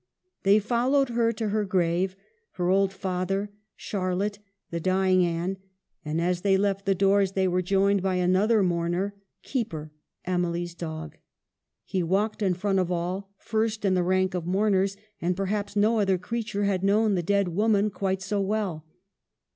[0.41, 2.15] They followed her to her grave,
[2.53, 4.39] her old father, Charlotte,
[4.71, 5.57] the dying Anne;
[6.03, 9.91] and as they left the doors, they were joined by another mourner, Keeper,
[10.25, 11.17] Emily's dog.
[11.85, 15.99] He walked in front of all, first in the rank of mourners; and perhaps no
[15.99, 18.83] other creature had known the dead woman quite so well.